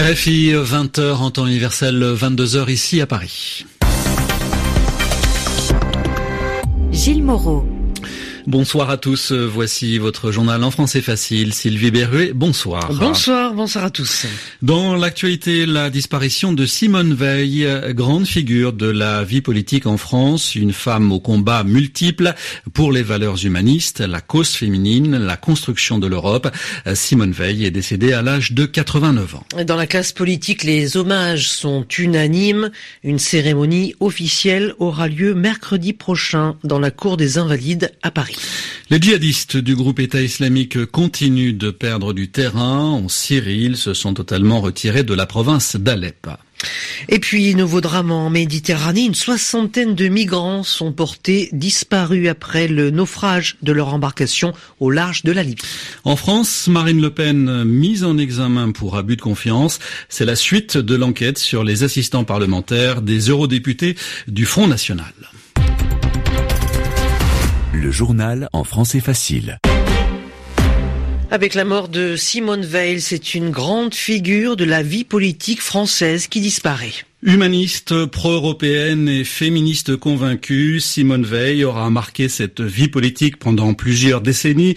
[0.00, 3.66] RFI 20h en temps universel, 22h ici à Paris.
[6.90, 7.66] Gilles Moreau.
[8.50, 11.54] Bonsoir à tous, voici votre journal en français facile.
[11.54, 12.92] Sylvie Berruet, bonsoir.
[12.92, 14.26] Bonsoir, bonsoir à tous.
[14.60, 20.56] Dans l'actualité, la disparition de Simone Veil, grande figure de la vie politique en France,
[20.56, 22.34] une femme au combat multiple
[22.74, 26.48] pour les valeurs humanistes, la cause féminine, la construction de l'Europe.
[26.92, 29.44] Simone Veil est décédée à l'âge de 89 ans.
[29.64, 32.72] Dans la classe politique, les hommages sont unanimes.
[33.04, 38.39] Une cérémonie officielle aura lieu mercredi prochain dans la cour des Invalides à Paris.
[38.90, 42.80] Les djihadistes du groupe État islamique continuent de perdre du terrain.
[42.80, 46.26] En Syrie, ils se sont totalement retirés de la province d'Alep.
[47.08, 52.90] Et puis, nouveau drame en Méditerranée, une soixantaine de migrants sont portés disparus après le
[52.90, 55.62] naufrage de leur embarcation au large de la Libye.
[56.04, 59.78] En France, Marine Le Pen mise en examen pour abus de confiance.
[60.08, 63.96] C'est la suite de l'enquête sur les assistants parlementaires des eurodéputés
[64.28, 65.12] du Front National.
[67.72, 69.58] Le journal en français facile.
[71.30, 76.26] Avec la mort de Simone Veil, c'est une grande figure de la vie politique française
[76.26, 77.04] qui disparaît.
[77.22, 84.74] Humaniste, pro-européenne et féministe convaincue, Simone Veil aura marqué cette vie politique pendant plusieurs décennies.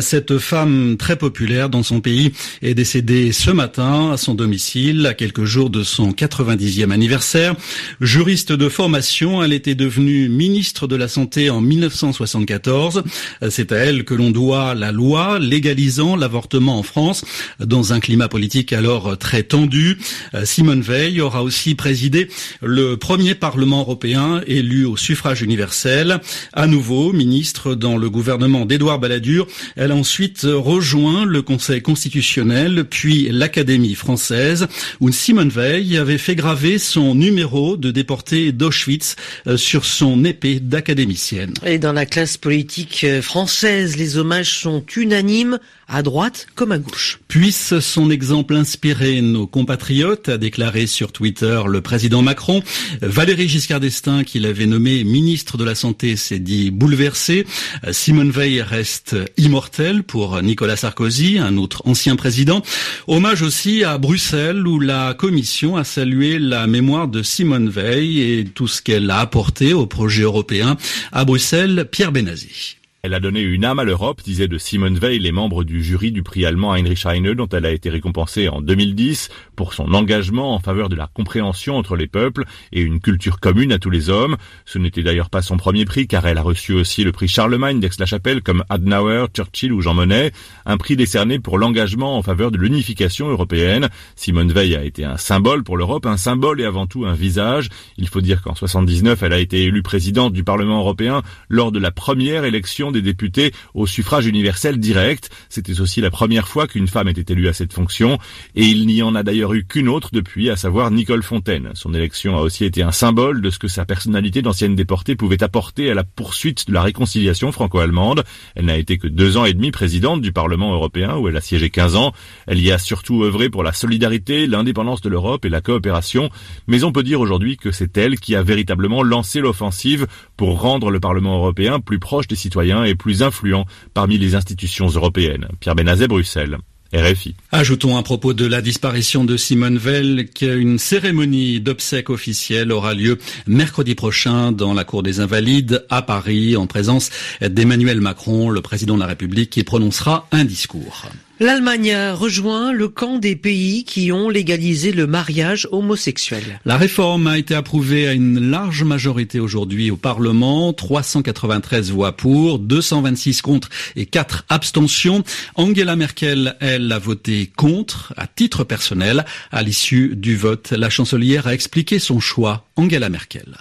[0.00, 5.14] Cette femme très populaire dans son pays est décédée ce matin à son domicile, à
[5.14, 7.54] quelques jours de son 90e anniversaire.
[8.00, 13.04] Juriste de formation, elle était devenue ministre de la Santé en 1974.
[13.50, 17.24] C'est à elle que l'on doit la loi légalisant l'avortement en France,
[17.60, 19.96] dans un climat politique alors très tendu.
[20.42, 22.28] Simone Veil aura aussi présidé
[22.62, 26.18] le premier Parlement européen élu au suffrage universel.
[26.54, 29.46] À nouveau ministre dans le gouvernement d'Édouard Balladur,
[29.76, 34.66] elle a ensuite rejoint le Conseil constitutionnel, puis l'Académie française,
[35.00, 39.16] où Simone Veil avait fait graver son numéro de déporté d'Auschwitz
[39.46, 41.52] euh, sur son épée d'académicienne.
[41.66, 47.20] Et dans la classe politique française, les hommages sont unanimes à droite comme à gauche.
[47.28, 52.62] Puisse son exemple inspirer nos compatriotes, a déclaré sur Twitter le président Macron.
[53.00, 57.46] Valérie Giscard d'Estaing, qui l'avait nommé ministre de la Santé, s'est dit bouleversé.
[57.90, 62.62] Simone Veil reste immortelle pour Nicolas Sarkozy, un autre ancien président.
[63.06, 68.44] Hommage aussi à Bruxelles, où la Commission a salué la mémoire de Simone Veil et
[68.44, 70.76] tout ce qu'elle a apporté au projet européen.
[71.12, 72.76] À Bruxelles, Pierre Benazzi.
[73.04, 76.10] Elle a donné une âme à l'Europe, disait de Simone Veil les membres du jury
[76.10, 80.54] du prix allemand Heinrich Heine dont elle a été récompensée en 2010 pour son engagement
[80.54, 84.08] en faveur de la compréhension entre les peuples et une culture commune à tous les
[84.08, 84.38] hommes.
[84.64, 87.78] Ce n'était d'ailleurs pas son premier prix car elle a reçu aussi le prix Charlemagne
[87.78, 90.32] d'Aix-la-Chapelle comme Adenauer, Churchill ou Jean Monnet,
[90.64, 93.90] un prix décerné pour l'engagement en faveur de l'unification européenne.
[94.16, 97.68] Simone Veil a été un symbole pour l'Europe, un symbole et avant tout un visage.
[97.98, 101.78] Il faut dire qu'en 79, elle a été élue présidente du Parlement européen lors de
[101.78, 105.30] la première élection des députés au suffrage universel direct.
[105.50, 108.18] C'était aussi la première fois qu'une femme était élue à cette fonction,
[108.54, 111.70] et il n'y en a d'ailleurs eu qu'une autre depuis, à savoir Nicole Fontaine.
[111.74, 115.42] Son élection a aussi été un symbole de ce que sa personnalité d'ancienne déportée pouvait
[115.42, 118.24] apporter à la poursuite de la réconciliation franco-allemande.
[118.54, 121.40] Elle n'a été que deux ans et demi présidente du Parlement européen, où elle a
[121.40, 122.12] siégé 15 ans.
[122.46, 126.30] Elle y a surtout œuvré pour la solidarité, l'indépendance de l'Europe et la coopération,
[126.66, 130.06] mais on peut dire aujourd'hui que c'est elle qui a véritablement lancé l'offensive
[130.36, 134.88] pour rendre le Parlement européen plus proche des citoyens et plus influent parmi les institutions
[134.88, 135.48] européennes.
[135.60, 136.58] Pierre Benazet, Bruxelles.
[136.94, 137.34] RFI.
[137.50, 143.18] Ajoutons à propos de la disparition de Simone Veil qu'une cérémonie d'obsèques officielle aura lieu
[143.46, 148.94] mercredi prochain dans la Cour des Invalides à Paris en présence d'Emmanuel Macron, le président
[148.94, 151.06] de la République, qui prononcera un discours.
[151.40, 156.60] L'Allemagne rejoint le camp des pays qui ont légalisé le mariage homosexuel.
[156.64, 162.60] La réforme a été approuvée à une large majorité aujourd'hui au Parlement, 393 voix pour,
[162.60, 165.24] 226 contre et 4 abstentions.
[165.56, 169.24] Angela Merkel, elle, a voté contre à titre personnel.
[169.50, 172.64] À l'issue du vote, la chancelière a expliqué son choix.
[172.76, 173.56] Angela Merkel.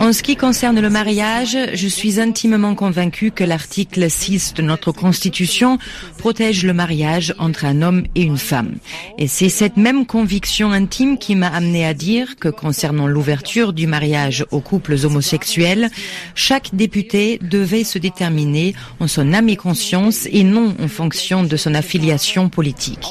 [0.00, 4.92] En ce qui concerne le mariage, je suis intimement convaincu que l'article 6 de notre
[4.92, 5.78] Constitution
[6.18, 8.76] protège le mariage entre un homme et une femme.
[9.18, 13.86] Et c'est cette même conviction intime qui m'a amené à dire que concernant l'ouverture du
[13.86, 15.90] mariage aux couples homosexuels,
[16.34, 21.56] chaque député devait se déterminer en son âme et conscience et non en fonction de
[21.56, 23.06] son affiliation politique.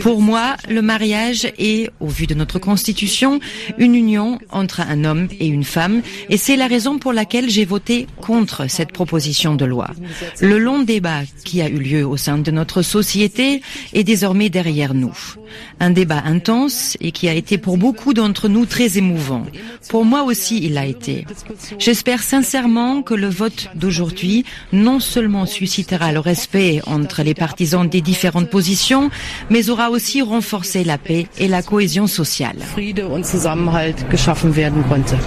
[0.00, 3.37] Pour moi, le mariage est, au vu de notre Constitution,
[3.78, 7.64] Une union entre un homme et une femme et c'est la raison pour laquelle j'ai
[7.64, 9.88] voté contre cette proposition de loi.
[10.40, 13.62] Le long débat qui a eu lieu au sein de notre société
[13.92, 15.16] est désormais derrière nous.
[15.80, 19.44] Un débat intense et qui a été pour beaucoup d'entre nous très émouvant.
[19.88, 21.24] Pour moi aussi, il l'a été.
[21.78, 28.00] J'espère sincèrement que le vote d'aujourd'hui non seulement suscitera le respect entre les partisans des
[28.00, 29.10] différentes positions,
[29.50, 32.58] mais aura aussi renforcé la paix et la cohésion sociale.
[33.30, 35.18] Zusammenhalt geschaffen werden konnte.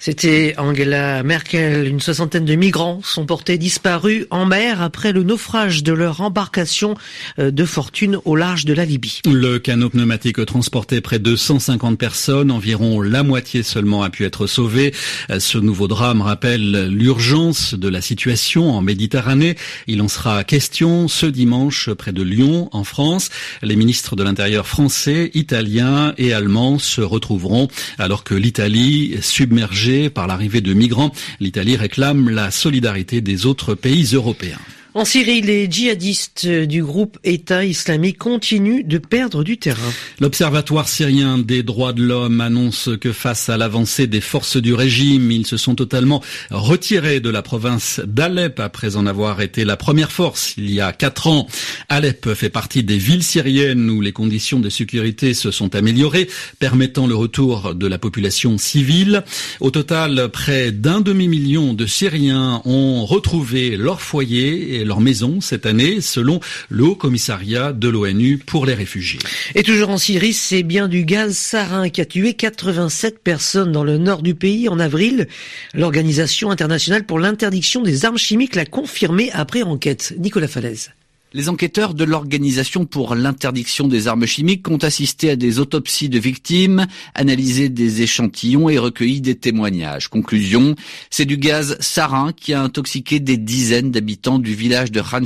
[0.00, 1.88] C'était Angela Merkel.
[1.88, 6.94] Une soixantaine de migrants sont portés disparus en mer après le naufrage de leur embarcation
[7.40, 9.22] euh, de fortune au large de la Libye.
[9.26, 12.52] Le canot pneumatique transportait près de 150 personnes.
[12.52, 14.94] Environ la moitié seulement a pu être sauvée.
[15.30, 19.56] Euh, ce nouveau drame rappelle l'urgence de la situation en Méditerranée.
[19.88, 23.30] Il en sera question ce dimanche près de Lyon, en France.
[23.62, 27.66] Les ministres de l'Intérieur français, italiens et allemands se retrouveront
[27.98, 31.12] alors que l'Italie, submergée par l'arrivée de migrants.
[31.40, 34.60] L'Italie réclame la solidarité des autres pays européens.
[34.98, 39.92] En Syrie, les djihadistes du groupe État islamique continuent de perdre du terrain.
[40.18, 45.30] L'Observatoire syrien des droits de l'homme annonce que face à l'avancée des forces du régime,
[45.30, 50.10] ils se sont totalement retirés de la province d'Alep après en avoir été la première
[50.10, 51.46] force il y a quatre ans.
[51.88, 56.28] Alep fait partie des villes syriennes où les conditions de sécurité se sont améliorées,
[56.58, 59.22] permettant le retour de la population civile.
[59.60, 66.00] Au total, près d'un demi-million de Syriens ont retrouvé leur foyer leur maison cette année,
[66.00, 69.20] selon le Haut Commissariat de l'ONU pour les réfugiés.
[69.54, 73.84] Et toujours en Syrie, c'est bien du gaz sarin qui a tué 87 personnes dans
[73.84, 75.28] le nord du pays en avril.
[75.74, 80.14] L'Organisation internationale pour l'interdiction des armes chimiques l'a confirmé après enquête.
[80.18, 80.90] Nicolas Falaise.
[81.34, 86.18] Les enquêteurs de l'Organisation pour l'interdiction des armes chimiques ont assisté à des autopsies de
[86.18, 90.08] victimes, analysé des échantillons et recueilli des témoignages.
[90.08, 90.74] Conclusion,
[91.10, 95.20] c'est du gaz sarin qui a intoxiqué des dizaines d'habitants du village de Khan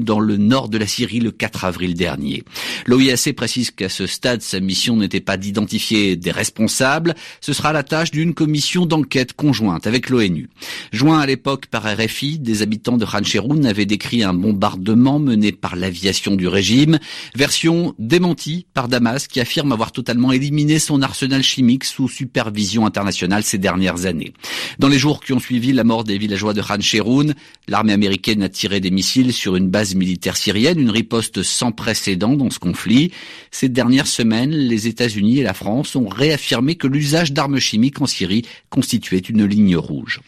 [0.00, 2.44] dans le nord de la Syrie le 4 avril dernier.
[2.86, 7.82] L'OIAC précise qu'à ce stade, sa mission n'était pas d'identifier des responsables, ce sera la
[7.82, 10.48] tâche d'une commission d'enquête conjointe avec l'ONU.
[10.92, 15.74] Joint à l'époque par RFI, des habitants de Khan avaient décrit un bombardement mené par
[15.74, 17.00] l'aviation du régime.
[17.34, 23.42] Version démentie par Damas qui affirme avoir totalement éliminé son arsenal chimique sous supervision internationale
[23.42, 24.32] ces dernières années.
[24.78, 27.34] Dans les jours qui ont suivi la mort des villageois de Khan Sheroun,
[27.66, 32.36] l'armée américaine a tiré des missiles sur une base militaire syrienne, une riposte sans précédent
[32.36, 33.10] dans ce conflit.
[33.50, 38.06] Ces dernières semaines, les États-Unis et la France ont réaffirmé que l'usage d'armes chimiques en
[38.06, 40.20] Syrie constituait une ligne rouge.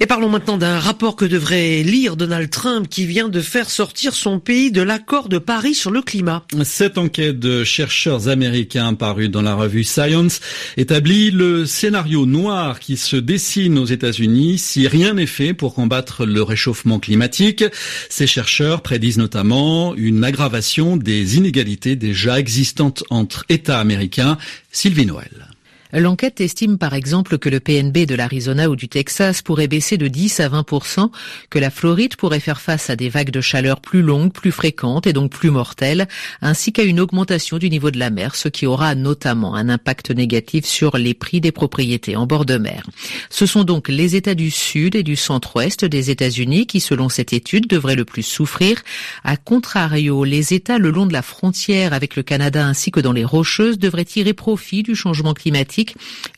[0.00, 4.14] Et parlons maintenant d'un rapport que devrait lire Donald Trump qui vient de faire sortir
[4.14, 6.44] son pays de l'accord de Paris sur le climat.
[6.64, 10.40] Cette enquête de chercheurs américains parue dans la revue Science
[10.76, 16.26] établit le scénario noir qui se dessine aux États-Unis si rien n'est fait pour combattre
[16.26, 17.64] le réchauffement climatique.
[18.08, 24.38] Ces chercheurs prédisent notamment une aggravation des inégalités déjà existantes entre États américains.
[24.72, 25.53] Sylvie Noël.
[25.96, 30.08] L'enquête estime par exemple que le PNB de l'Arizona ou du Texas pourrait baisser de
[30.08, 31.08] 10 à 20%
[31.50, 35.06] que la Floride pourrait faire face à des vagues de chaleur plus longues, plus fréquentes
[35.06, 36.08] et donc plus mortelles,
[36.42, 40.10] ainsi qu'à une augmentation du niveau de la mer, ce qui aura notamment un impact
[40.10, 42.82] négatif sur les prix des propriétés en bord de mer.
[43.30, 47.32] Ce sont donc les États du Sud et du Centre-Ouest des États-Unis qui, selon cette
[47.32, 48.82] étude, devraient le plus souffrir.
[49.22, 53.12] À contrario, les États le long de la frontière avec le Canada ainsi que dans
[53.12, 55.83] les Rocheuses devraient tirer profit du changement climatique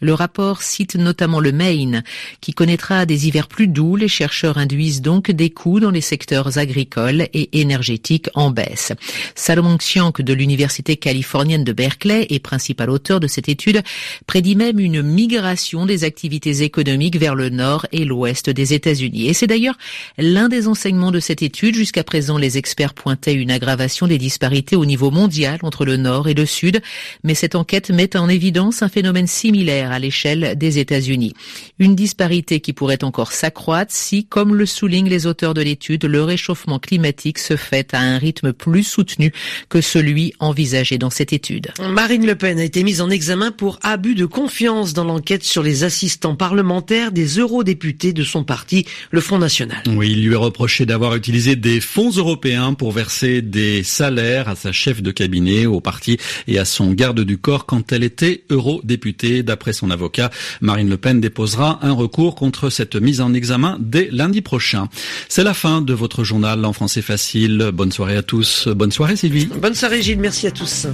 [0.00, 2.02] le rapport cite notamment le Maine,
[2.40, 3.96] qui connaîtra des hivers plus doux.
[3.96, 8.92] Les chercheurs induisent donc des coûts dans les secteurs agricoles et énergétiques en baisse.
[9.34, 13.82] Salomon Xiank de l'Université californienne de Berkeley et principal auteur de cette étude
[14.26, 19.28] prédit même une migration des activités économiques vers le nord et l'ouest des États-Unis.
[19.28, 19.76] Et c'est d'ailleurs
[20.18, 21.74] l'un des enseignements de cette étude.
[21.74, 26.28] Jusqu'à présent, les experts pointaient une aggravation des disparités au niveau mondial entre le nord
[26.28, 26.80] et le sud,
[27.24, 31.34] mais cette enquête met en évidence un phénomène similaire à l'échelle des États-Unis.
[31.78, 36.22] Une disparité qui pourrait encore s'accroître si, comme le soulignent les auteurs de l'étude, le
[36.22, 39.32] réchauffement climatique se fait à un rythme plus soutenu
[39.68, 41.68] que celui envisagé dans cette étude.
[41.90, 45.62] Marine Le Pen a été mise en examen pour abus de confiance dans l'enquête sur
[45.62, 49.82] les assistants parlementaires des eurodéputés de son parti, le Front National.
[49.86, 54.56] Oui, il lui est reproché d'avoir utilisé des fonds européens pour verser des salaires à
[54.56, 58.44] sa chef de cabinet, au parti et à son garde du corps quand elle était
[58.50, 59.15] eurodéputée.
[59.42, 60.30] D'après son avocat,
[60.60, 64.88] Marine Le Pen déposera un recours contre cette mise en examen dès lundi prochain.
[65.28, 67.70] C'est la fin de votre journal en français facile.
[67.72, 68.68] Bonne soirée à tous.
[68.68, 69.46] Bonne soirée Sylvie.
[69.46, 70.20] Bonne soirée Gilles.
[70.20, 70.86] Merci à tous.